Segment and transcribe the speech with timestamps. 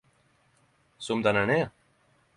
[1.09, 1.71] Som den ein er